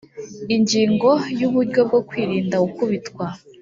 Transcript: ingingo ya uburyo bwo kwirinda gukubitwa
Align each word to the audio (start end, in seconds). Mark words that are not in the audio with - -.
ingingo 0.55 1.09
ya 1.39 1.43
uburyo 1.49 1.81
bwo 1.87 1.99
kwirinda 2.07 2.55
gukubitwa 2.65 3.25